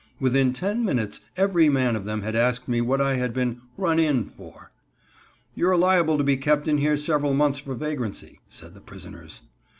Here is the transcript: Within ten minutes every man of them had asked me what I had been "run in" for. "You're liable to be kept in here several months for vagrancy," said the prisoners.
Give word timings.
Within 0.19 0.51
ten 0.51 0.83
minutes 0.83 1.19
every 1.37 1.69
man 1.69 1.95
of 1.95 2.05
them 2.05 2.23
had 2.23 2.33
asked 2.35 2.67
me 2.67 2.81
what 2.81 2.99
I 2.99 3.17
had 3.17 3.35
been 3.35 3.61
"run 3.77 3.99
in" 3.99 4.25
for. 4.27 4.71
"You're 5.53 5.77
liable 5.77 6.17
to 6.17 6.23
be 6.23 6.37
kept 6.37 6.67
in 6.67 6.79
here 6.79 6.97
several 6.97 7.35
months 7.35 7.59
for 7.59 7.75
vagrancy," 7.75 8.39
said 8.49 8.73
the 8.73 8.81
prisoners. 8.81 9.43